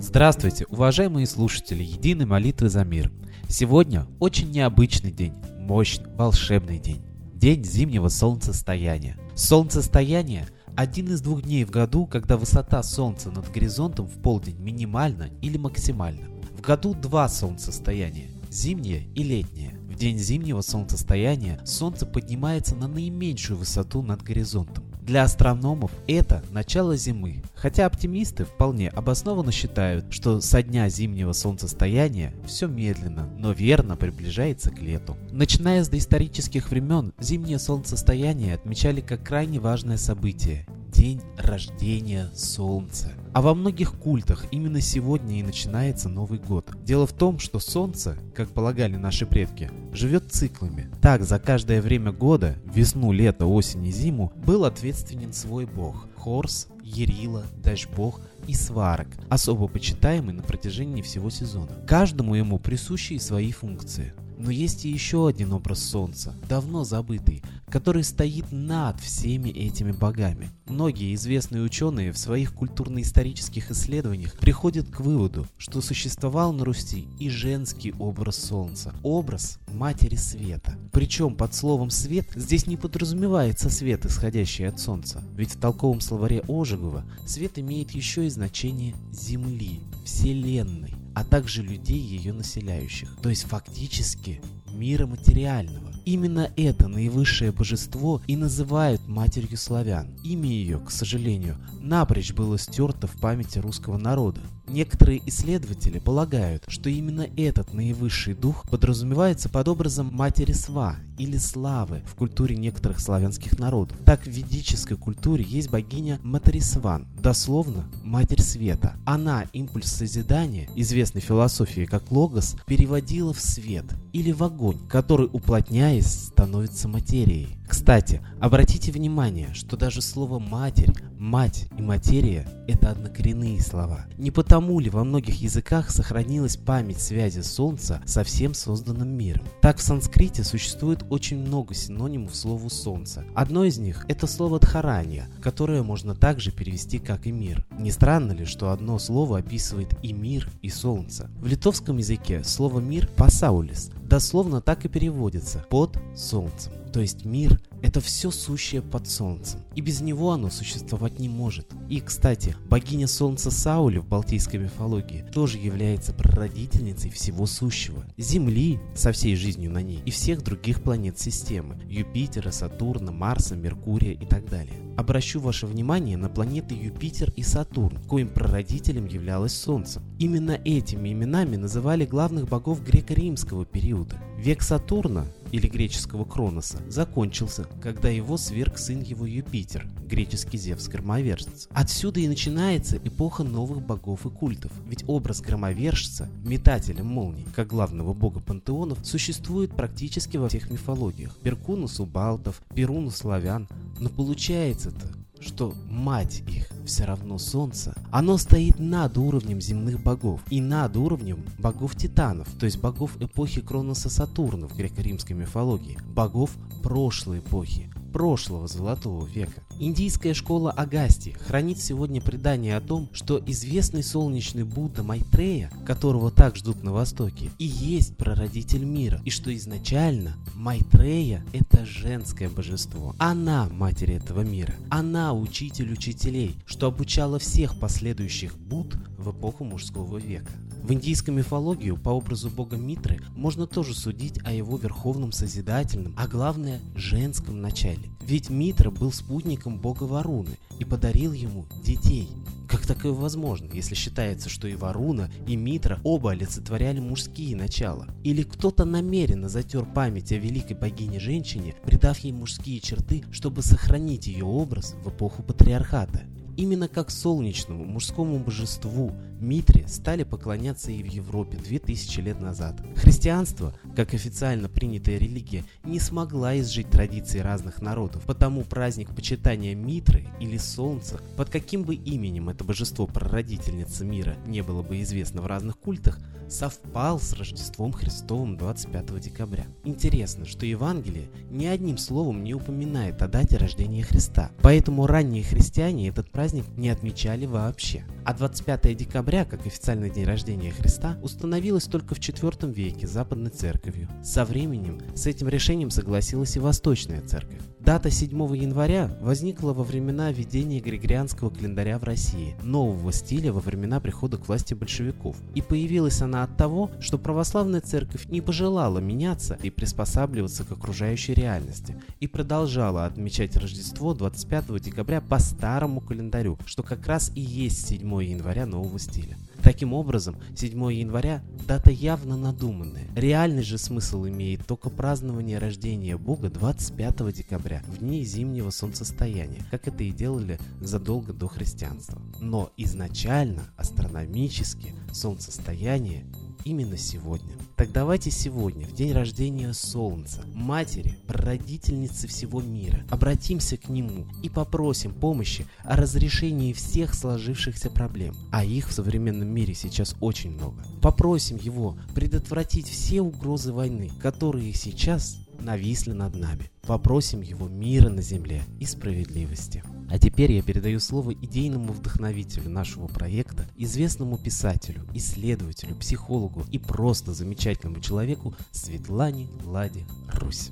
Здравствуйте, 0.00 0.66
уважаемые 0.68 1.26
слушатели 1.26 1.84
Единой 1.84 2.26
молитвы 2.26 2.68
за 2.68 2.84
мир. 2.84 3.12
Сегодня 3.48 4.06
очень 4.18 4.50
необычный 4.50 5.12
день, 5.12 5.34
мощный, 5.60 6.12
волшебный 6.16 6.78
день. 6.78 7.07
День 7.38 7.62
зимнего 7.62 8.08
солнцестояния. 8.08 9.16
Солнцестояние– 9.36 10.48
один 10.76 11.06
из 11.12 11.20
двух 11.20 11.42
дней 11.42 11.62
в 11.62 11.70
году, 11.70 12.04
когда 12.04 12.36
высота 12.36 12.82
Солнца 12.82 13.30
над 13.30 13.48
горизонтом 13.52 14.08
в 14.08 14.20
полдень 14.20 14.58
минимальна 14.58 15.30
или 15.40 15.56
максимальна. 15.56 16.26
В 16.56 16.60
году 16.60 16.94
два 16.94 17.28
солнцестояния– 17.28 18.26
зимнее 18.50 19.06
и 19.14 19.22
летнее. 19.22 19.78
В 19.88 19.94
день 19.94 20.18
зимнего 20.18 20.62
солнцестояния 20.62 21.64
Солнце 21.64 22.06
поднимается 22.06 22.74
на 22.74 22.88
наименьшую 22.88 23.56
высоту 23.56 24.02
над 24.02 24.20
горизонтом. 24.20 24.87
Для 25.08 25.22
астрономов 25.22 25.90
это 26.06 26.44
начало 26.50 26.94
зимы, 26.94 27.42
хотя 27.54 27.86
оптимисты 27.86 28.44
вполне 28.44 28.90
обоснованно 28.90 29.50
считают, 29.50 30.12
что 30.12 30.42
со 30.42 30.62
дня 30.62 30.86
зимнего 30.90 31.32
солнцестояния 31.32 32.34
все 32.44 32.66
медленно, 32.66 33.26
но 33.38 33.52
верно 33.52 33.96
приближается 33.96 34.70
к 34.70 34.78
лету. 34.82 35.16
Начиная 35.30 35.82
с 35.82 35.88
доисторических 35.88 36.70
времен, 36.70 37.14
зимнее 37.18 37.58
солнцестояние 37.58 38.52
отмечали 38.52 39.00
как 39.00 39.22
крайне 39.22 39.60
важное 39.60 39.96
событие 39.96 40.66
день 40.92 41.22
рождения 41.38 42.30
Солнца. 42.34 43.12
А 43.32 43.42
во 43.42 43.54
многих 43.54 43.94
культах 43.94 44.46
именно 44.50 44.80
сегодня 44.80 45.38
и 45.38 45.42
начинается 45.42 46.08
Новый 46.08 46.38
год. 46.38 46.70
Дело 46.84 47.06
в 47.06 47.12
том, 47.12 47.38
что 47.38 47.58
Солнце, 47.58 48.16
как 48.34 48.50
полагали 48.50 48.96
наши 48.96 49.26
предки, 49.26 49.70
живет 49.92 50.32
циклами. 50.32 50.88
Так, 51.00 51.24
за 51.24 51.38
каждое 51.38 51.80
время 51.82 52.12
года, 52.12 52.56
весну, 52.64 53.12
лето, 53.12 53.46
осень 53.46 53.86
и 53.86 53.92
зиму, 53.92 54.32
был 54.36 54.64
ответственен 54.64 55.32
свой 55.32 55.66
бог– 55.66 56.06
Хорс, 56.16 56.68
Ерила, 56.82 57.44
Дашбог 57.62 58.20
и 58.46 58.54
Сварок, 58.54 59.08
особо 59.28 59.68
почитаемый 59.68 60.34
на 60.34 60.42
протяжении 60.42 61.02
всего 61.02 61.30
сезона. 61.30 61.72
Каждому 61.86 62.34
ему 62.34 62.58
присущи 62.58 63.18
свои 63.18 63.52
функции. 63.52 64.12
Но 64.38 64.52
есть 64.52 64.84
и 64.84 64.88
еще 64.88 65.26
один 65.26 65.52
образ 65.52 65.82
Солнца, 65.82 66.32
давно 66.48 66.84
забытый, 66.84 67.42
который 67.68 68.04
стоит 68.04 68.52
над 68.52 69.00
всеми 69.00 69.50
этими 69.50 69.90
богами. 69.90 70.50
Многие 70.66 71.12
известные 71.14 71.64
ученые 71.64 72.12
в 72.12 72.18
своих 72.18 72.54
культурно-исторических 72.54 73.72
исследованиях 73.72 74.38
приходят 74.38 74.88
к 74.88 75.00
выводу, 75.00 75.46
что 75.58 75.80
существовал 75.80 76.52
на 76.52 76.64
Руси 76.64 77.08
и 77.18 77.28
женский 77.28 77.92
образ 77.98 78.36
Солнца, 78.36 78.94
образ 79.02 79.58
Матери 79.72 80.14
Света. 80.14 80.78
Причем 80.92 81.34
под 81.34 81.52
словом 81.52 81.90
«свет» 81.90 82.28
здесь 82.36 82.68
не 82.68 82.76
подразумевается 82.76 83.70
свет, 83.70 84.06
исходящий 84.06 84.68
от 84.68 84.78
Солнца, 84.78 85.22
ведь 85.34 85.56
в 85.56 85.58
толковом 85.58 86.00
словаре 86.00 86.44
Ожегова 86.48 87.04
свет 87.26 87.58
имеет 87.58 87.90
еще 87.90 88.26
и 88.26 88.30
значение 88.30 88.94
Земли, 89.12 89.80
Вселенной 90.04 90.87
а 91.14 91.24
также 91.24 91.62
людей, 91.62 92.00
ее 92.00 92.32
населяющих, 92.32 93.16
то 93.22 93.28
есть 93.28 93.44
фактически 93.44 94.40
мира 94.72 95.06
материального. 95.06 95.92
Именно 96.04 96.50
это 96.56 96.88
наивысшее 96.88 97.52
божество 97.52 98.22
и 98.26 98.36
называют 98.36 99.06
матерью 99.06 99.58
славян. 99.58 100.08
Имя 100.24 100.48
ее, 100.48 100.78
к 100.78 100.90
сожалению, 100.90 101.56
напрочь 101.80 102.32
было 102.32 102.58
стерто 102.58 103.06
в 103.06 103.16
памяти 103.20 103.58
русского 103.58 103.98
народа. 103.98 104.40
Некоторые 104.68 105.22
исследователи 105.26 105.98
полагают, 105.98 106.64
что 106.68 106.90
именно 106.90 107.26
этот 107.36 107.72
наивысший 107.72 108.34
дух 108.34 108.68
подразумевается 108.68 109.48
под 109.48 109.68
образом 109.68 110.10
матери 110.12 110.52
Сва 110.52 110.96
или 111.16 111.38
Славы 111.38 112.02
в 112.06 112.14
культуре 112.14 112.56
некоторых 112.56 113.00
славянских 113.00 113.58
народов. 113.58 113.96
Так 114.04 114.24
в 114.24 114.26
ведической 114.28 114.96
культуре 114.96 115.44
есть 115.44 115.70
богиня 115.70 116.20
Матрисван, 116.22 117.06
дословно 117.20 117.88
Матерь 118.04 118.42
Света. 118.42 118.94
Она 119.04 119.44
импульс 119.52 119.90
созидания, 119.90 120.68
известной 120.76 121.22
философии 121.22 121.86
как 121.86 122.10
логос, 122.12 122.56
переводила 122.66 123.32
в 123.32 123.40
свет 123.40 123.86
или 124.12 124.32
в 124.32 124.42
огонь, 124.42 124.78
который, 124.88 125.28
уплотняясь, 125.32 126.28
становится 126.28 126.88
материей. 126.88 127.57
Кстати, 127.68 128.22
обратите 128.40 128.90
внимание, 128.90 129.52
что 129.52 129.76
даже 129.76 130.00
слово 130.00 130.38
«матерь», 130.38 130.92
«мать» 131.18 131.68
и 131.76 131.82
«материя»— 131.82 132.48
это 132.66 132.90
однокоренные 132.90 133.60
слова. 133.60 134.06
Не 134.16 134.30
потому 134.30 134.80
ли 134.80 134.88
во 134.88 135.04
многих 135.04 135.42
языках 135.42 135.90
сохранилась 135.90 136.56
память 136.56 137.00
связи 137.00 137.40
Солнца 137.40 138.00
со 138.06 138.24
всем 138.24 138.54
созданным 138.54 139.10
миром? 139.10 139.46
Так 139.60 139.76
в 139.76 139.82
санскрите 139.82 140.44
существует 140.44 141.04
очень 141.10 141.38
много 141.38 141.74
синонимов 141.74 142.34
слову 142.34 142.70
«солнце». 142.70 143.24
Одно 143.34 143.64
из 143.64 143.78
них— 143.78 144.06
это 144.08 144.26
слово 144.26 144.60
«дхаранья», 144.60 145.28
которое 145.42 145.82
можно 145.82 146.14
также 146.14 146.52
перевести 146.52 146.98
как 146.98 147.26
и 147.26 147.32
«мир». 147.32 147.66
Не 147.78 147.90
странно 147.90 148.32
ли, 148.32 148.46
что 148.46 148.70
одно 148.70 148.98
слово 148.98 149.38
описывает 149.38 149.94
и 150.02 150.14
мир, 150.14 150.50
и 150.62 150.70
солнце? 150.70 151.30
В 151.38 151.46
литовском 151.46 151.98
языке 151.98 152.42
слово 152.44 152.80
«мир»— 152.80 153.10
«пасаулис», 153.16 153.90
дословно 154.02 154.62
так 154.62 154.86
и 154.86 154.88
переводится 154.88 155.66
«под 155.68 155.98
солнцем». 156.16 156.72
То 156.92 157.00
есть 157.00 157.24
мир– 157.24 157.60
это 157.82 158.00
все 158.00 158.30
сущее 158.30 158.82
под 158.82 159.08
солнцем, 159.08 159.60
и 159.74 159.80
без 159.80 160.00
него 160.00 160.32
оно 160.32 160.50
существовать 160.50 161.18
не 161.18 161.28
может. 161.28 161.68
И, 161.88 162.00
кстати, 162.00 162.56
богиня 162.68 163.06
солнца 163.06 163.50
Саули 163.50 163.98
в 163.98 164.06
балтийской 164.06 164.58
мифологии 164.58 165.24
тоже 165.32 165.58
является 165.58 166.12
прародительницей 166.12 167.10
всего 167.10 167.46
сущего. 167.46 168.04
Земли 168.16 168.80
со 168.94 169.12
всей 169.12 169.36
жизнью 169.36 169.70
на 169.70 169.82
ней 169.82 170.02
и 170.04 170.10
всех 170.10 170.42
других 170.42 170.82
планет 170.82 171.18
системы– 171.18 171.78
Юпитера, 171.88 172.50
Сатурна, 172.50 173.12
Марса, 173.12 173.54
Меркурия 173.54 174.12
и 174.12 174.26
так 174.26 174.48
далее. 174.48 174.88
Обращу 174.96 175.38
ваше 175.38 175.66
внимание 175.66 176.16
на 176.16 176.28
планеты 176.28 176.74
Юпитер 176.74 177.32
и 177.36 177.44
Сатурн, 177.44 177.98
коим 178.08 178.28
прародителем 178.28 179.06
являлось 179.06 179.52
Солнце. 179.52 180.02
Именно 180.18 180.58
этими 180.64 181.12
именами 181.12 181.54
называли 181.54 182.04
главных 182.04 182.48
богов 182.48 182.82
греко-римского 182.82 183.64
периода. 183.64 184.16
Век 184.36 184.62
Сатурна 184.62 185.26
или 185.52 185.66
греческого 185.66 186.24
Кроноса, 186.24 186.78
закончился, 186.88 187.66
когда 187.82 188.08
его 188.08 188.36
сверг 188.36 188.78
сын 188.78 189.02
его 189.02 189.26
Юпитер, 189.26 189.86
греческий 190.06 190.58
Зевс-громовержец. 190.58 191.68
Отсюда 191.70 192.20
и 192.20 192.28
начинается 192.28 192.96
эпоха 192.96 193.44
новых 193.44 193.82
богов 193.82 194.26
и 194.26 194.30
культов, 194.30 194.72
ведь 194.86 195.04
образ 195.06 195.40
громовержца, 195.40 196.28
метателя 196.44 197.02
молний, 197.02 197.46
как 197.54 197.68
главного 197.68 198.14
бога 198.14 198.40
пантеонов, 198.40 198.98
существует 199.04 199.74
практически 199.74 200.36
во 200.36 200.48
всех 200.48 200.70
мифологиях. 200.70 201.36
Перкунус 201.38 202.00
у 202.00 202.06
балтов, 202.06 202.62
Перун 202.74 203.06
у 203.06 203.10
славян, 203.10 203.68
но 203.98 204.08
получается-то, 204.08 205.06
что 205.40 205.74
мать 205.88 206.42
их 206.48 206.68
все 206.86 207.04
равно 207.04 207.38
солнце, 207.38 207.94
оно 208.10 208.38
стоит 208.38 208.78
над 208.78 209.18
уровнем 209.18 209.60
земных 209.60 210.02
богов 210.02 210.40
и 210.50 210.60
над 210.60 210.96
уровнем 210.96 211.44
богов 211.58 211.94
титанов, 211.96 212.48
то 212.58 212.66
есть 212.66 212.78
богов 212.78 213.20
эпохи 213.20 213.60
Кроноса 213.60 214.08
Сатурна 214.10 214.68
в 214.68 214.76
греко-римской 214.76 215.36
мифологии, 215.36 215.98
богов 216.14 216.50
прошлой 216.82 217.40
эпохи, 217.40 217.92
прошлого 218.12 218.68
золотого 218.68 219.26
века. 219.26 219.62
Индийская 219.78 220.34
школа 220.34 220.72
Агасти 220.72 221.30
хранит 221.30 221.78
сегодня 221.78 222.20
предание 222.20 222.76
о 222.76 222.80
том, 222.80 223.08
что 223.12 223.40
известный 223.46 224.02
солнечный 224.02 224.64
Будда 224.64 225.02
Майтрея, 225.02 225.70
которого 225.86 226.30
так 226.30 226.56
ждут 226.56 226.82
на 226.82 226.92
Востоке, 226.92 227.50
и 227.58 227.64
есть 227.64 228.16
прародитель 228.16 228.84
мира, 228.84 229.20
и 229.24 229.30
что 229.30 229.54
изначально 229.54 230.36
Майтрея– 230.54 231.44
это 231.52 231.84
женское 231.86 232.48
божество. 232.48 233.14
Она– 233.18 233.68
матерь 233.70 234.12
этого 234.12 234.40
мира. 234.40 234.74
Она– 234.90 235.32
учитель 235.34 235.92
учителей, 235.92 236.56
что 236.66 236.86
обучала 236.88 237.38
всех 237.38 237.78
последующих 237.78 238.58
Будд 238.58 238.96
в 239.16 239.30
эпоху 239.30 239.64
мужского 239.64 240.18
века. 240.18 240.50
В 240.82 240.92
индийской 240.92 241.34
мифологии 241.34 241.90
по 241.90 242.10
образу 242.10 242.48
бога 242.50 242.76
Митры 242.76 243.20
можно 243.36 243.66
тоже 243.66 243.94
судить 243.94 244.38
о 244.44 244.52
его 244.52 244.76
верховном 244.78 245.32
созидательном, 245.32 246.14
а 246.16 246.26
главное 246.26 246.80
женском 246.94 247.60
начале. 247.60 248.10
Ведь 248.22 248.48
Митра 248.48 248.90
был 248.90 249.12
спутником 249.12 249.78
бога 249.78 250.04
Варуны 250.04 250.56
и 250.78 250.84
подарил 250.84 251.32
ему 251.32 251.66
детей. 251.84 252.28
Как 252.68 252.86
такое 252.86 253.12
возможно, 253.12 253.70
если 253.72 253.94
считается, 253.94 254.48
что 254.50 254.68
и 254.68 254.76
Варуна, 254.76 255.30
и 255.46 255.56
Митра 255.56 256.00
оба 256.04 256.32
олицетворяли 256.32 257.00
мужские 257.00 257.56
начала? 257.56 258.06
Или 258.24 258.42
кто-то 258.42 258.84
намеренно 258.84 259.48
затер 259.48 259.86
память 259.86 260.32
о 260.32 260.36
великой 260.36 260.76
богине-женщине, 260.76 261.74
придав 261.84 262.18
ей 262.18 262.32
мужские 262.32 262.80
черты, 262.80 263.24
чтобы 263.30 263.62
сохранить 263.62 264.26
ее 264.26 264.44
образ 264.44 264.94
в 265.02 265.08
эпоху 265.08 265.42
патриархата? 265.42 266.22
Именно 266.58 266.88
как 266.88 267.12
солнечному 267.12 267.84
мужскому 267.84 268.40
божеству 268.40 269.12
Митре 269.40 269.86
стали 269.86 270.24
поклоняться 270.24 270.90
и 270.90 271.04
в 271.04 271.06
Европе 271.06 271.56
2000 271.56 272.18
лет 272.18 272.40
назад. 272.40 272.82
Христианство, 272.96 273.72
как 273.94 274.12
официально 274.12 274.68
принятая 274.68 275.18
религия, 275.18 275.64
не 275.84 276.00
смогла 276.00 276.58
изжить 276.58 276.90
традиции 276.90 277.38
разных 277.38 277.80
народов, 277.80 278.24
потому 278.24 278.64
праздник 278.64 279.14
почитания 279.14 279.76
Митры 279.76 280.26
или 280.40 280.56
Солнца, 280.56 281.20
под 281.36 281.48
каким 281.48 281.84
бы 281.84 281.94
именем 281.94 282.48
это 282.48 282.64
божество 282.64 283.06
прародительница 283.06 284.04
мира 284.04 284.36
не 284.44 284.64
было 284.64 284.82
бы 284.82 285.00
известно 285.02 285.42
в 285.42 285.46
разных 285.46 285.78
культах, 285.78 286.18
совпал 286.48 287.20
с 287.20 287.32
Рождеством 287.32 287.92
Христовым 287.92 288.56
25 288.56 289.20
декабря. 289.20 289.66
Интересно, 289.84 290.44
что 290.44 290.66
Евангелие 290.66 291.28
ни 291.50 291.66
одним 291.66 291.98
словом 291.98 292.42
не 292.44 292.54
упоминает 292.54 293.22
о 293.22 293.28
дате 293.28 293.56
рождения 293.56 294.02
Христа, 294.02 294.50
поэтому 294.62 295.06
ранние 295.06 295.44
христиане 295.44 296.08
этот 296.08 296.30
праздник 296.30 296.64
не 296.76 296.88
отмечали 296.88 297.46
вообще. 297.46 298.04
А 298.24 298.34
25 298.34 298.96
декабря, 298.96 299.44
как 299.44 299.66
официальный 299.66 300.10
день 300.10 300.24
рождения 300.24 300.70
Христа, 300.70 301.18
установилось 301.22 301.84
только 301.84 302.14
в 302.14 302.18
IV 302.18 302.72
веке 302.72 303.06
Западной 303.06 303.50
Церковью. 303.50 304.08
Со 304.22 304.44
временем 304.44 305.00
с 305.14 305.26
этим 305.26 305.48
решением 305.48 305.90
согласилась 305.90 306.56
и 306.56 306.60
Восточная 306.60 307.20
Церковь. 307.22 307.62
Дата 307.88 308.10
7 308.10 308.54
января 308.54 309.10
возникла 309.22 309.72
во 309.72 309.82
времена 309.82 310.30
введения 310.30 310.78
Григорианского 310.78 311.48
календаря 311.48 311.98
в 311.98 312.04
России, 312.04 312.54
нового 312.62 313.14
стиля 313.14 313.50
во 313.50 313.60
времена 313.60 313.98
прихода 313.98 314.36
к 314.36 314.46
власти 314.46 314.74
большевиков. 314.74 315.36
И 315.54 315.62
появилась 315.62 316.20
она 316.20 316.42
от 316.42 316.54
того, 316.58 316.90
что 317.00 317.16
православная 317.16 317.80
церковь 317.80 318.26
не 318.26 318.42
пожелала 318.42 318.98
меняться 318.98 319.58
и 319.62 319.70
приспосабливаться 319.70 320.64
к 320.64 320.72
окружающей 320.72 321.32
реальности, 321.32 321.96
и 322.20 322.26
продолжала 322.26 323.06
отмечать 323.06 323.56
Рождество 323.56 324.12
25 324.12 324.82
декабря 324.82 325.22
по 325.22 325.38
старому 325.38 326.02
календарю, 326.02 326.58
что 326.66 326.82
как 326.82 327.06
раз 327.06 327.32
и 327.34 327.40
есть 327.40 327.88
7 327.88 328.00
января 328.22 328.66
нового 328.66 328.98
стиля. 328.98 329.38
Таким 329.62 329.92
образом, 329.92 330.36
7 330.56 330.92
января– 330.92 331.42
дата 331.66 331.90
явно 331.90 332.36
надуманная. 332.36 333.08
Реальный 333.14 333.62
же 333.62 333.76
смысл 333.76 334.26
имеет 334.26 334.66
только 334.66 334.88
празднование 334.88 335.58
рождения 335.58 336.16
Бога 336.16 336.48
25 336.48 337.32
декабря, 337.32 337.82
в 337.88 337.98
дни 337.98 338.24
зимнего 338.24 338.70
солнцестояния, 338.70 339.66
как 339.70 339.88
это 339.88 340.02
и 340.04 340.12
делали 340.12 340.58
задолго 340.80 341.32
до 341.32 341.48
христианства. 341.48 342.22
Но 342.40 342.70
изначально 342.76 343.64
астрономически 343.76 344.94
солнцестояние 345.12 346.24
именно 346.64 346.96
сегодня. 346.96 347.54
Так 347.76 347.92
давайте 347.92 348.30
сегодня, 348.30 348.86
в 348.86 348.92
день 348.92 349.12
рождения 349.12 349.72
Солнца, 349.72 350.42
Матери, 350.54 351.16
прародительницы 351.26 352.26
всего 352.26 352.60
мира, 352.60 353.04
обратимся 353.10 353.76
к 353.76 353.88
Нему 353.88 354.26
и 354.42 354.48
попросим 354.48 355.12
помощи 355.12 355.66
о 355.84 355.96
разрешении 355.96 356.72
всех 356.72 357.14
сложившихся 357.14 357.90
проблем, 357.90 358.34
а 358.50 358.64
их 358.64 358.88
в 358.88 358.92
современном 358.92 359.48
мире 359.48 359.74
сейчас 359.74 360.14
очень 360.20 360.50
много. 360.50 360.82
Попросим 361.00 361.56
Его 361.56 361.96
предотвратить 362.14 362.88
все 362.88 363.20
угрозы 363.20 363.72
войны, 363.72 364.10
которые 364.20 364.72
сейчас 364.74 365.38
нависли 365.60 366.12
над 366.12 366.34
нами. 366.34 366.70
Попросим 366.82 367.40
Его 367.40 367.68
мира 367.68 368.08
на 368.08 368.22
земле 368.22 368.62
и 368.80 368.86
справедливости. 368.86 369.82
А 370.10 370.18
теперь 370.18 370.52
я 370.52 370.62
передаю 370.62 371.00
слово 371.00 371.34
идейному 371.34 371.92
вдохновителю 371.92 372.70
нашего 372.70 373.08
проекта, 373.08 373.68
известному 373.76 374.38
писателю, 374.38 375.06
исследователю, 375.14 375.94
психологу 375.96 376.64
и 376.70 376.78
просто 376.78 377.34
замечательному 377.34 378.00
человеку 378.00 378.54
Светлане 378.72 379.48
Ладе 379.64 380.06
Русь. 380.32 380.70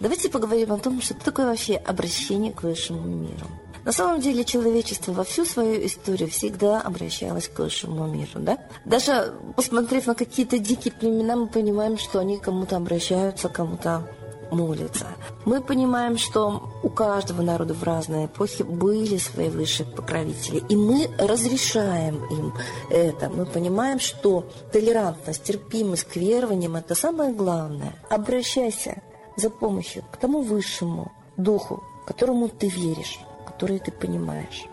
Давайте 0.00 0.28
поговорим 0.28 0.72
о 0.72 0.78
том, 0.78 1.00
что 1.00 1.14
такое 1.14 1.46
вообще 1.46 1.76
обращение 1.76 2.52
к 2.52 2.62
высшему 2.62 3.02
миру. 3.02 3.46
На 3.84 3.92
самом 3.92 4.20
деле 4.20 4.44
человечество 4.44 5.12
во 5.12 5.24
всю 5.24 5.44
свою 5.44 5.86
историю 5.86 6.28
всегда 6.28 6.80
обращалось 6.80 7.48
к 7.48 7.58
высшему 7.58 8.06
миру, 8.06 8.40
да? 8.40 8.58
Даже 8.84 9.34
посмотрев 9.56 10.06
на 10.06 10.14
какие-то 10.14 10.58
дикие 10.58 10.92
племена, 10.92 11.36
мы 11.36 11.46
понимаем, 11.46 11.96
что 11.96 12.18
они 12.18 12.38
кому-то 12.38 12.76
обращаются, 12.76 13.48
кому-то 13.48 14.06
молятся. 14.50 15.06
Мы 15.44 15.60
понимаем, 15.60 16.18
что 16.18 16.70
у 16.82 16.88
каждого 16.88 17.42
народа 17.42 17.74
в 17.74 17.82
разные 17.82 18.26
эпохи 18.26 18.62
были 18.62 19.18
свои 19.18 19.48
высшие 19.48 19.86
покровители, 19.86 20.62
и 20.68 20.76
мы 20.76 21.08
разрешаем 21.18 22.24
им 22.30 22.52
это. 22.90 23.30
Мы 23.30 23.46
понимаем, 23.46 23.98
что 24.00 24.46
толерантность, 24.72 25.42
терпимость 25.42 26.04
к 26.04 26.16
верованиям– 26.16 26.76
это 26.76 26.94
самое 26.94 27.32
главное. 27.32 27.94
Обращайся 28.08 29.02
за 29.36 29.50
помощью 29.50 30.04
к 30.10 30.16
тому 30.16 30.42
высшему 30.42 31.12
духу, 31.36 31.82
которому 32.06 32.48
ты 32.48 32.68
веришь 32.68 33.20
которые 33.60 33.78
ты 33.78 33.92
понимаешь. 33.92 34.64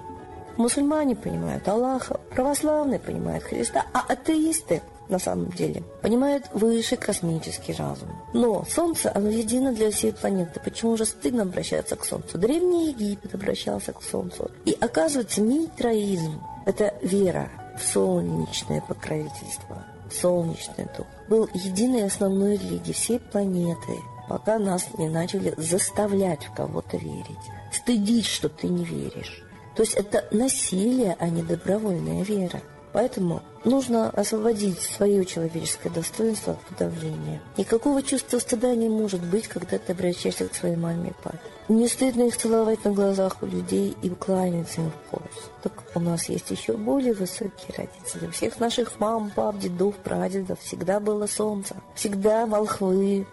Мусульмане 0.55 1.15
понимают 1.15 1.67
Аллаха, 1.67 2.21
православные 2.33 2.99
понимают 2.99 3.43
Христа, 3.43 3.85
а 3.93 3.99
атеисты 4.07 4.81
на 5.09 5.19
самом 5.19 5.49
деле 5.51 5.83
понимают 6.01 6.45
высший 6.53 6.97
космический 6.97 7.73
разум. 7.73 8.09
Но 8.33 8.65
Солнце, 8.65 9.11
оно 9.13 9.29
едино 9.29 9.73
для 9.73 9.91
всей 9.91 10.13
планеты. 10.13 10.59
Почему 10.63 10.97
же 10.97 11.05
стыдно 11.05 11.43
обращаться 11.43 11.95
к 11.95 12.05
Солнцу? 12.05 12.37
Древний 12.37 12.89
Египет 12.89 13.35
обращался 13.35 13.93
к 13.93 14.01
Солнцу. 14.01 14.51
И 14.65 14.77
оказывается, 14.79 15.41
митроизм– 15.41 16.41
это 16.65 16.93
вера 17.01 17.49
в 17.77 17.83
солнечное 17.83 18.81
покровительство, 18.81 19.85
солнечный 20.11 20.87
дух. 20.97 21.07
Был 21.29 21.49
единой 21.53 22.05
основной 22.05 22.57
религией 22.57 22.93
всей 22.93 23.19
планеты, 23.19 23.93
пока 24.27 24.57
нас 24.59 24.87
не 24.97 25.09
начали 25.09 25.53
заставлять 25.57 26.45
в 26.45 26.53
кого-то 26.53 26.97
верить 26.97 27.37
стыдить, 27.71 28.25
что 28.25 28.49
ты 28.49 28.67
не 28.67 28.83
веришь. 28.83 29.43
То 29.75 29.83
есть 29.83 29.93
это 29.93 30.25
насилие, 30.31 31.15
а 31.19 31.29
не 31.29 31.43
добровольная 31.43 32.23
вера. 32.23 32.61
Поэтому 32.93 33.41
нужно 33.63 34.09
освободить 34.09 34.79
свое 34.79 35.25
человеческое 35.25 35.89
достоинство 35.89 36.53
от 36.53 36.61
подавления. 36.61 37.41
Никакого 37.57 38.01
чувства 38.01 38.39
стыда 38.39 38.75
не 38.75 38.89
может 38.89 39.23
быть, 39.23 39.47
когда 39.47 39.77
ты 39.77 39.91
обращаешься 39.91 40.47
к 40.47 40.55
своей 40.55 40.75
маме 40.75 41.09
и 41.09 41.23
папе. 41.23 41.39
Не 41.67 41.87
стыдно 41.87 42.23
их 42.23 42.37
целовать 42.37 42.83
на 42.85 42.91
глазах 42.91 43.37
у 43.41 43.45
людей 43.45 43.95
и 44.01 44.09
кланяться 44.09 44.81
им 44.81 44.91
в 44.91 45.11
пояс. 45.11 45.51
Так 45.63 45.73
у 45.95 45.99
нас 45.99 46.29
есть 46.29 46.49
еще 46.49 46.73
более 46.73 47.13
высокие 47.13 47.75
родители. 47.77 48.27
У 48.27 48.31
всех 48.31 48.59
наших 48.59 48.99
мам, 48.99 49.31
пап, 49.31 49.59
дедов, 49.59 49.95
прадедов 49.97 50.59
всегда 50.61 50.99
было 51.01 51.27
солнце. 51.27 51.75
Всегда 51.93 52.45
волхвы 52.45 53.27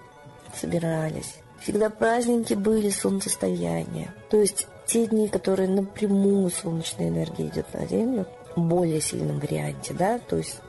собирались. 0.60 1.36
Всегда 1.60 1.90
праздники 1.90 2.54
были 2.54 2.90
солнцестояния. 2.90 4.12
То 4.30 4.38
есть 4.38 4.66
те 4.86 5.06
дни, 5.06 5.28
которые 5.28 5.68
напрямую 5.68 6.50
солнечная 6.50 7.08
энергия 7.08 7.46
идет 7.46 7.72
на 7.72 7.86
Землю, 7.86 8.26
более 8.56 9.00
сильном 9.00 9.38
варианте, 9.38 9.94
да, 9.94 10.18
то 10.18 10.36
есть 10.36 10.60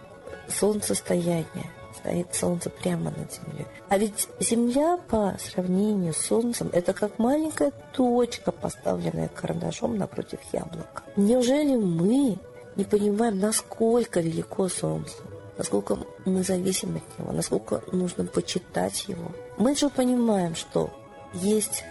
солнцестояние, 0.47 1.71
стоит 1.95 2.33
солнце 2.35 2.69
прямо 2.69 3.11
над 3.11 3.33
землей. 3.33 3.65
А 3.89 3.97
ведь 3.97 4.27
Земля 4.39 4.97
по 5.09 5.35
сравнению 5.39 6.13
с 6.13 6.17
Солнцем 6.17 6.69
это 6.73 6.93
как 6.93 7.17
маленькая 7.19 7.71
точка, 7.93 8.51
поставленная 8.51 9.29
карандашом 9.29 9.97
напротив 9.97 10.39
яблока. 10.51 11.03
Неужели 11.15 11.75
мы 11.75 12.37
не 12.75 12.83
понимаем, 12.83 13.39
насколько 13.39 14.19
велико 14.19 14.67
Солнце? 14.67 15.15
насколько 15.57 15.97
мы 16.25 16.43
зависим 16.43 16.97
от 16.97 17.19
него, 17.19 17.31
насколько 17.31 17.81
нужно 17.91 18.25
почитать 18.25 19.07
его. 19.07 19.31
Мы 19.57 19.75
же 19.75 19.89
понимаем, 19.89 20.55
что 20.55 20.89
есть 21.33 21.83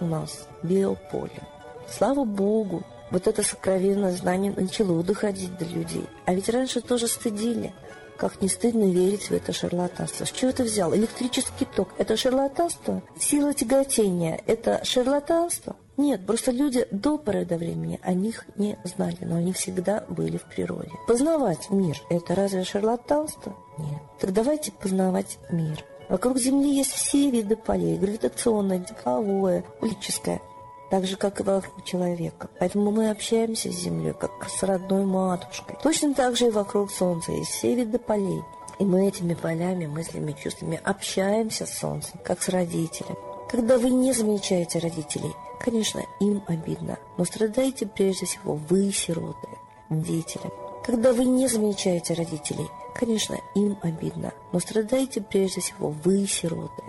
у 0.00 0.06
нас 0.06 0.46
биополе. 0.62 1.42
Слава 1.88 2.24
Богу, 2.24 2.84
вот 3.10 3.26
это 3.26 3.42
сокровенное 3.42 4.12
знание 4.12 4.52
начало 4.56 5.02
доходить 5.02 5.56
до 5.58 5.64
людей. 5.64 6.06
А 6.26 6.34
ведь 6.34 6.48
раньше 6.48 6.80
тоже 6.80 7.08
стыдили. 7.08 7.72
Как 8.16 8.42
не 8.42 8.48
стыдно 8.48 8.90
верить 8.90 9.30
в 9.30 9.32
это 9.32 9.52
шарлатанство. 9.52 10.24
С 10.24 10.32
чего 10.32 10.50
ты 10.50 10.64
взял? 10.64 10.92
Электрический 10.94 11.64
ток– 11.64 11.90
это 11.98 12.16
шарлатанство? 12.16 13.00
Сила 13.18 13.54
тяготения– 13.54 14.40
это 14.46 14.84
шарлатанство? 14.84 15.76
Нет, 15.96 16.26
просто 16.26 16.50
люди 16.50 16.86
до 16.90 17.16
поры 17.16 17.44
до 17.44 17.56
времени 17.56 18.00
о 18.02 18.14
них 18.14 18.44
не 18.56 18.76
знали, 18.82 19.18
но 19.20 19.36
они 19.36 19.52
всегда 19.52 20.04
были 20.08 20.36
в 20.36 20.44
природе. 20.44 20.90
Познавать 21.06 21.70
мир– 21.70 21.96
это 22.10 22.34
разве 22.34 22.64
шарлатанство? 22.64 23.56
Нет. 23.78 24.00
Так 24.20 24.32
давайте 24.32 24.72
познавать 24.72 25.38
мир. 25.52 25.84
Вокруг 26.08 26.38
Земли 26.38 26.76
есть 26.76 26.92
все 26.92 27.30
виды 27.30 27.54
полей– 27.54 27.98
гравитационное, 27.98 28.80
тепловое, 28.80 29.64
улическое 29.80 30.40
так 30.90 31.06
же, 31.06 31.16
как 31.16 31.40
и 31.40 31.42
вокруг 31.42 31.84
человека. 31.84 32.48
Поэтому 32.58 32.90
мы 32.90 33.10
общаемся 33.10 33.70
с 33.70 33.76
Землей, 33.76 34.14
как 34.14 34.48
с 34.48 34.62
родной 34.62 35.04
матушкой. 35.04 35.76
Точно 35.82 36.14
так 36.14 36.36
же 36.36 36.46
и 36.46 36.50
вокруг 36.50 36.90
Солнца 36.90 37.32
есть 37.32 37.50
все 37.50 37.74
виды 37.74 37.98
полей. 37.98 38.42
И 38.78 38.84
мы 38.84 39.08
этими 39.08 39.34
полями, 39.34 39.86
мыслями, 39.86 40.36
чувствами 40.40 40.80
общаемся 40.84 41.66
с 41.66 41.78
Солнцем, 41.78 42.20
как 42.24 42.42
с 42.42 42.48
родителем. 42.48 43.16
Когда 43.50 43.78
вы 43.78 43.90
не 43.90 44.12
замечаете 44.12 44.78
родителей– 44.78 45.32
Конечно, 45.58 46.02
им 46.20 46.42
обидно, 46.46 46.98
но 47.16 47.24
страдаете 47.24 47.86
прежде 47.86 48.26
всего 48.26 48.54
вы, 48.54 48.92
сироты, 48.92 49.48
дети. 49.90 50.40
Когда 50.84 51.12
вы 51.12 51.24
не 51.24 51.48
замечаете 51.48 52.14
родителей, 52.14 52.68
конечно, 52.94 53.36
им 53.54 53.76
обидно, 53.82 54.32
но 54.52 54.60
страдаете 54.60 55.20
прежде 55.20 55.60
всего 55.60 55.90
вы, 55.90 56.26
сироты, 56.26 56.82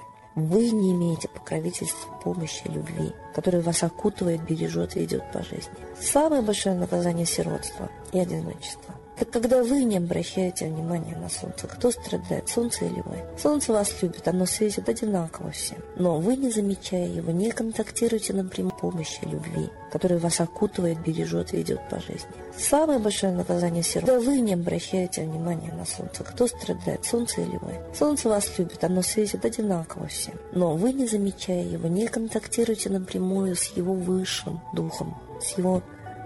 Вы 0.48 0.72
не 0.72 0.91
имеете 0.91 1.27
покровительства, 1.27 2.13
помощи, 2.24 2.63
любви, 2.65 3.12
которая 3.34 3.62
вас 3.62 3.84
окутывает, 3.84 4.43
бережет 4.43 4.96
и 4.96 5.01
ведет 5.01 5.31
по 5.31 5.43
жизни. 5.43 5.74
Самое 6.00 6.41
большое 6.41 6.75
наказание– 6.75 7.25
сиротство 7.27 7.89
и 8.12 8.19
одиночество. 8.19 8.96
Так 9.20 9.32
когда 9.32 9.62
вы 9.62 9.84
не 9.84 9.98
обращаете 9.98 10.68
внимания 10.68 11.14
на 11.18 11.28
солнце, 11.28 11.68
кто 11.68 11.92
страдает, 11.92 12.48
солнце 12.48 12.86
или 12.86 13.02
вы? 13.02 13.18
Солнце 13.38 13.74
вас 13.74 13.94
любит, 14.02 14.26
оно 14.30 14.46
светит 14.46 14.88
одинаково 14.88 15.52
всем. 15.52 15.78
Но 15.98 16.20
вы, 16.20 16.38
не 16.38 16.50
замечая 16.50 17.06
его, 17.06 17.34
не 17.34 17.52
контактируете 17.52 18.32
напрямую 18.32 18.74
помощи, 18.80 19.20
любви, 19.24 19.70
которая 19.92 20.20
вас 20.20 20.40
окутывает, 20.40 21.02
бережет 21.02 21.52
ведет 21.52 21.82
по 21.90 22.00
жизни. 22.00 22.30
Самое 22.58 23.00
большое 23.00 23.34
наказание 23.34 23.84
сирот. 23.84 24.08
Когда 24.08 24.22
вы 24.22 24.40
не 24.40 24.54
обращаете 24.54 25.24
внимания 25.24 25.74
на 25.74 25.86
солнце, 25.86 26.24
кто 26.24 26.48
страдает, 26.48 27.04
солнце 27.04 27.42
или 27.42 27.58
вы? 27.58 27.74
Солнце 27.94 28.30
вас 28.30 28.58
любит, 28.58 28.82
оно 28.86 29.02
светит 29.02 29.44
одинаково 29.44 30.08
всем. 30.08 30.36
Но 30.54 30.76
вы, 30.76 30.94
не 30.94 31.08
замечая 31.08 31.64
его, 31.64 31.90
не 31.90 32.08
контактируете 32.08 32.90
напрямую 32.90 33.58
с 33.58 33.66
его 33.76 33.94
высшим 33.94 34.62
духом, 34.74 35.18
с 35.42 35.58
его 35.58 35.84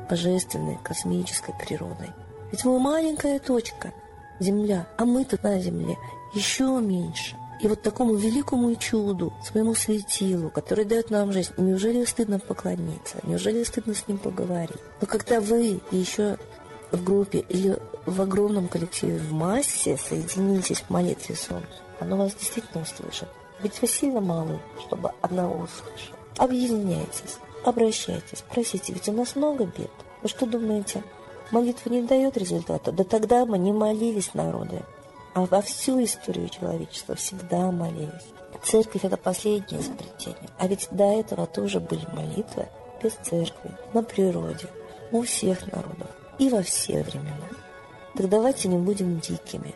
божественной, 0.08 0.78
космической 0.84 1.56
природой. 1.60 2.10
Ведь 2.54 2.66
мы 2.66 2.78
маленькая 2.78 3.40
точка, 3.40 3.92
Земля, 4.40 4.86
а 4.98 5.06
мы 5.06 5.26
тут 5.26 5.42
на 5.42 5.60
Земле 5.60 5.98
еще 6.36 6.80
меньше. 6.80 7.36
И 7.60 7.68
вот 7.68 7.82
такому 7.82 8.14
великому 8.14 8.76
чуду, 8.76 9.34
своему 9.44 9.74
светилу, 9.74 10.52
который 10.52 10.86
дает 10.86 11.10
нам 11.10 11.34
жизнь, 11.34 11.52
неужели 11.58 12.06
стыдно 12.06 12.38
поклониться? 12.38 13.18
Неужели 13.24 13.64
стыдно 13.64 13.96
с 13.96 14.08
ним 14.08 14.20
поговорить? 14.20 14.78
Но 15.02 15.08
когда 15.08 15.42
вы 15.42 15.82
еще 15.90 16.38
в 16.92 17.04
группе 17.04 17.40
или 17.40 17.76
в 18.06 18.22
огромном 18.22 18.68
коллективе, 18.68 19.18
в 19.18 19.34
массе 19.34 19.98
соединитесь 19.98 20.82
в 20.82 20.92
молитве 20.92 21.36
солнцу, 21.36 21.66
оно 22.00 22.18
вас 22.18 22.36
действительно 22.36 22.84
услышит. 22.84 23.30
Ведь 23.64 23.82
вы 23.82 23.88
сильно 23.88 24.22
малы, 24.22 24.60
чтобы 24.86 25.12
одного 25.22 25.56
услышать. 25.56 26.14
Объединяйтесь, 26.38 27.38
обращайтесь, 27.66 28.44
просите, 28.48 28.94
ведь 28.94 29.10
у 29.10 29.12
нас 29.12 29.36
много 29.36 29.66
бед. 29.66 29.90
Вы 30.22 30.30
что 30.30 30.46
думаете, 30.46 31.02
молитва 31.54 31.92
не 31.92 32.02
дает 32.02 32.36
результата, 32.36 32.92
да 32.92 33.04
тогда 33.04 33.46
мы 33.46 33.60
не 33.60 33.72
молились 33.72 34.34
народы, 34.34 34.82
а 35.36 35.46
во 35.46 35.62
всю 35.62 36.04
историю 36.04 36.50
человечества 36.50 37.16
всегда 37.16 37.72
молились. 37.72 38.34
Церковь– 38.64 39.02
это 39.06 39.18
последнее 39.18 39.82
изобретение. 39.82 40.50
А 40.58 40.68
ведь 40.68 40.88
до 40.90 41.04
этого 41.04 41.46
тоже 41.46 41.80
были 41.80 42.06
молитвы 42.14 42.68
без 43.02 43.14
церкви, 43.14 43.72
на 43.94 44.02
природе, 44.02 44.68
у 45.12 45.22
всех 45.22 45.72
народов 45.72 46.08
и 46.40 46.50
во 46.50 46.64
все 46.64 47.04
времена. 47.04 47.50
Так 48.16 48.30
давайте 48.30 48.68
не 48.68 48.78
будем 48.78 49.20
дикими. 49.20 49.76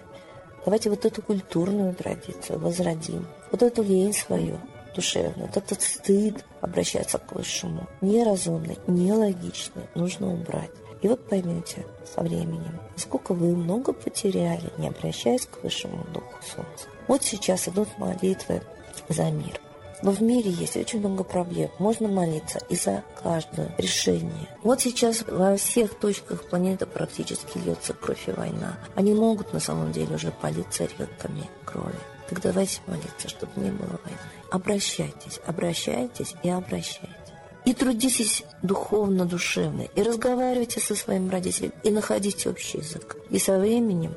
Давайте 0.66 0.90
вот 0.90 1.06
эту 1.06 1.22
культурную 1.22 1.94
традицию 1.94 2.60
возродим, 2.60 3.28
вот 3.52 3.62
эту 3.62 3.84
лень 3.84 4.14
свою 4.14 4.58
душевную, 4.96 5.48
вот 5.48 5.58
этот 5.58 5.82
стыд 5.82 6.44
обращаться 6.62 7.20
к 7.20 7.34
высшему, 7.34 7.88
неразумный, 8.02 8.78
нелогичный, 8.88 9.84
нужно 9.96 10.34
убрать. 10.34 10.72
И 11.01 11.08
вот 11.08 11.27
поймете 11.27 11.86
со 12.06 12.22
временем, 12.22 12.80
сколько 12.96 13.34
вы 13.34 13.56
много 13.56 13.94
потеряли, 13.94 14.72
не 14.77 14.88
обращаясь 14.88 15.46
к 15.46 15.63
высшему 15.63 16.06
духу 16.13 16.34
солнца. 16.42 16.88
Вот 17.08 17.24
сейчас 17.24 17.68
идут 17.68 17.88
молитвы 17.98 18.62
за 19.10 19.30
мир. 19.32 19.60
Но 20.04 20.12
в 20.12 20.22
мире 20.22 20.51
есть 20.51 20.77
очень 20.77 21.00
много 21.00 21.24
проблем. 21.24 21.72
Можно 21.80 22.08
молиться 22.08 22.60
и 22.70 22.75
за 22.75 23.04
каждое 23.24 23.74
решение. 23.77 24.48
Вот 24.62 24.82
сейчас 24.82 25.24
во 25.27 25.58
всех 25.58 25.98
точках 25.98 26.48
планеты 26.48 26.86
практически 26.86 27.58
льется 27.58 27.94
кровь 27.94 28.27
и 28.27 28.32
война. 28.32 28.77
Они 28.96 29.13
могут 29.13 29.54
на 29.54 29.60
самом 29.60 29.92
деле 29.92 30.16
уже 30.16 30.32
политься 30.32 30.84
реками 30.84 31.50
крови. 31.66 31.96
Так 32.30 32.42
давайте 32.42 32.82
молиться, 32.86 33.27
чтобы 33.27 33.54
не 33.56 33.72
было 33.72 34.00
войны. 34.04 34.20
Обращайтесь, 34.51 35.39
обращайтесь 35.46 36.36
и 36.44 36.50
обращайтесь. 36.50 37.27
И 37.68 37.74
трудитесь 37.74 38.46
духовно, 38.62 39.26
душевно, 39.26 39.82
и 39.82 40.02
разговаривайте 40.02 40.80
со 40.80 40.96
своим 40.96 41.30
родителем, 41.30 41.74
и 41.84 41.90
находите 41.90 42.50
общий 42.50 42.78
язык. 42.78 43.18
И 43.30 43.40
со 43.40 43.60
временем 43.60 44.16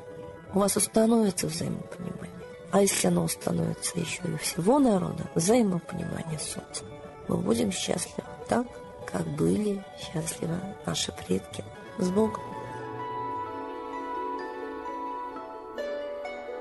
у 0.54 0.60
вас 0.60 0.76
установится 0.76 1.48
взаимопонимание. 1.48 2.30
А 2.70 2.80
если 2.80 3.08
оно 3.08 3.24
установится 3.24 3.98
еще 3.98 4.20
и 4.22 4.30
у 4.30 4.38
всего 4.38 4.78
народа, 4.78 5.28
взаимопонимание 5.34 6.38
с 6.38 6.52
солнцем, 6.52 6.86
мы 7.26 7.38
будем 7.38 7.72
счастливы 7.72 8.22
так, 8.48 8.68
как 9.10 9.26
были 9.34 9.84
счастливы 9.98 10.54
наши 10.86 11.10
предки. 11.10 11.64
С 11.98 12.08
Богом! 12.08 12.44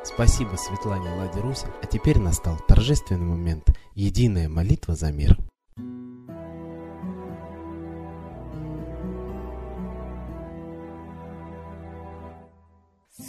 Спасибо 0.03 0.55
Светлане 0.55 1.11
Ладе 1.11 1.39
Руси. 1.39 1.67
А 1.83 1.85
теперь 1.85 2.17
настал 2.17 2.57
торжественный 2.67 3.27
момент. 3.27 3.67
Единая 3.93 4.49
молитва 4.49 4.95
за 4.95 5.11
мир. 5.11 5.37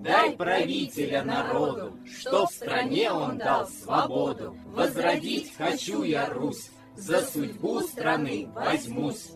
Дай 0.00 0.36
правителя 0.36 1.22
народу, 1.22 1.98
что 2.04 2.46
в 2.46 2.52
стране 2.52 3.10
он 3.10 3.38
дал 3.38 3.66
свободу. 3.68 4.56
Возродить 4.66 5.54
хочу 5.56 6.02
я 6.02 6.28
Русь, 6.28 6.70
за 6.96 7.22
судьбу 7.22 7.80
страны 7.80 8.48
возьмусь. 8.54 9.30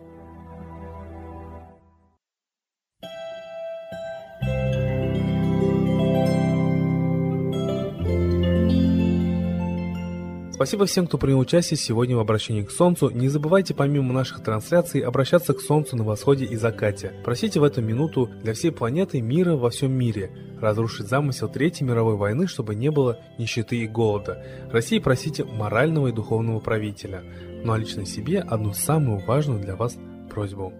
Спасибо 10.58 10.86
всем, 10.86 11.06
кто 11.06 11.18
принял 11.18 11.38
участие 11.38 11.78
сегодня 11.78 12.16
в 12.16 12.18
обращении 12.18 12.64
к 12.64 12.72
Солнцу. 12.72 13.10
Не 13.10 13.28
забывайте 13.28 13.74
помимо 13.74 14.12
наших 14.12 14.42
трансляций 14.42 15.00
обращаться 15.02 15.54
к 15.54 15.60
Солнцу 15.60 15.94
на 15.96 16.02
восходе 16.02 16.46
и 16.46 16.56
закате. 16.56 17.12
Просите 17.24 17.60
в 17.60 17.62
эту 17.62 17.80
минуту 17.80 18.28
для 18.42 18.54
всей 18.54 18.72
планеты 18.72 19.20
мира 19.20 19.54
во 19.54 19.70
всем 19.70 19.92
мире, 19.92 20.32
разрушить 20.60 21.06
замысел 21.06 21.48
Третьей 21.48 21.86
мировой 21.86 22.16
войны, 22.16 22.48
чтобы 22.48 22.74
не 22.74 22.90
было 22.90 23.20
нищеты 23.38 23.76
и 23.76 23.86
голода. 23.86 24.44
России 24.72 24.98
просите 24.98 25.44
морального 25.44 26.08
и 26.08 26.12
духовного 26.12 26.58
правителя. 26.58 27.22
Ну 27.62 27.72
а 27.72 27.78
лично 27.78 28.04
себе 28.04 28.40
одну 28.40 28.72
самую 28.72 29.24
важную 29.24 29.60
для 29.60 29.76
вас 29.76 29.96
просьбу. 30.28 30.72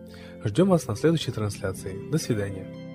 Ждем 0.42 0.70
вас 0.70 0.88
на 0.88 0.96
следующей 0.96 1.30
трансляции. 1.30 2.10
До 2.10 2.18
свидания. 2.18 2.87